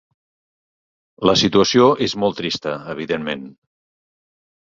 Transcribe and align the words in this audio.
La 1.29 1.33
situació 1.41 1.91
és 2.07 2.17
molt 2.23 2.39
trista 2.41 2.73
evidentment. 2.97 3.43